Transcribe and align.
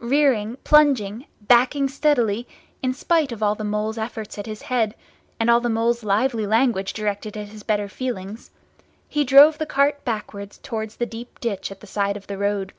Rearing, 0.00 0.58
plunging, 0.64 1.24
backing 1.40 1.88
steadily, 1.88 2.46
in 2.82 2.92
spite 2.92 3.32
of 3.32 3.42
all 3.42 3.54
the 3.54 3.64
Mole's 3.64 3.96
efforts 3.96 4.36
at 4.36 4.44
his 4.44 4.60
head, 4.60 4.94
and 5.40 5.48
all 5.48 5.62
the 5.62 5.70
Mole's 5.70 6.04
lively 6.04 6.46
language 6.46 6.92
directed 6.92 7.38
at 7.38 7.48
his 7.48 7.62
better 7.62 7.88
feelings, 7.88 8.50
he 9.08 9.24
drove 9.24 9.56
the 9.56 9.64
cart 9.64 10.04
backwards 10.04 10.58
towards 10.58 10.96
the 10.96 11.06
deep 11.06 11.40
ditch 11.40 11.70
at 11.72 11.80
the 11.80 11.86
side 11.86 12.18
of 12.18 12.26
the 12.26 12.36
road. 12.36 12.74